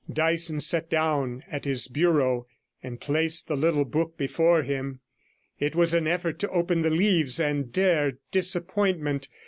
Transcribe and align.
Dyson 0.11 0.61
sat 0.61 0.89
down 0.89 1.43
at 1.47 1.63
his 1.63 1.87
bureau, 1.87 2.47
and 2.81 2.99
placed 2.99 3.47
the 3.47 3.55
little 3.55 3.85
book 3.85 4.17
before 4.17 4.63
him; 4.63 4.99
it 5.59 5.75
was 5.75 5.93
an 5.93 6.07
effort 6.07 6.39
to 6.39 6.49
open 6.49 6.81
the 6.81 6.89
leaves 6.89 7.39
and 7.39 7.71
dare 7.71 8.13
disappointment. 8.31 9.29